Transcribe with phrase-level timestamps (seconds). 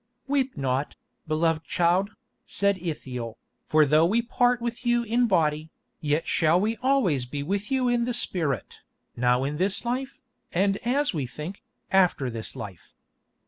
[0.25, 0.95] "Weep not,
[1.27, 6.75] beloved child," said Ithiel, "for though we part with you in body, yet shall we
[6.77, 8.79] always be with you in the spirit,
[9.15, 10.19] now in this life,
[10.51, 11.61] and as we think,
[11.91, 12.95] after this life.